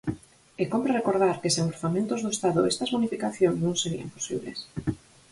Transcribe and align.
E 0.61 0.63
cómpre 0.73 0.97
recordar 0.99 1.35
que 1.41 1.53
sen 1.55 1.65
orzamentos 1.73 2.19
do 2.21 2.33
Estado 2.35 2.69
estas 2.71 2.91
bonificacións 2.95 3.57
non 3.65 3.75
serían 3.83 4.09
posibles. 4.15 4.57